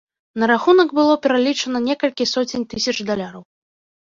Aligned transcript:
На 0.43 0.47
рахунак 0.51 0.95
было 0.99 1.17
пералічана 1.27 1.79
некалькі 1.91 2.27
соцень 2.33 2.67
тысяч 2.73 2.95
даляраў. 3.11 3.43